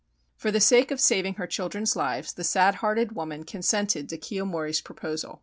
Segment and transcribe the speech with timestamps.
[0.35, 4.81] For the sake of saving her children's lives the sad hearted woman consented to Kiyomori's
[4.81, 5.39] proposal.